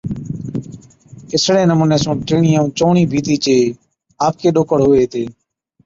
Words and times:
اِسڙي 1.33 1.63
نمُوني 1.69 1.97
سُون 2.03 2.15
ٽِيڻِي 2.27 2.51
ائُون 2.55 2.67
چَئُوڻِي 2.77 3.03
ڀِيتي 3.11 3.35
چي 3.45 3.55
آپڪي 4.25 4.49
ڏوڪر 4.55 4.79
هُوَي 4.83 4.97
هِتي۔ 5.01 5.23